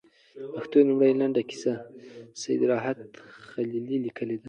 د 0.35 0.39
پښتو 0.53 0.77
لومړۍ 0.89 1.11
لنډه 1.21 1.41
کيسه، 1.49 1.73
سيدراحت 2.41 2.97
زاخيلي 3.39 3.97
ليکلې 4.05 4.35
ده 4.37 4.39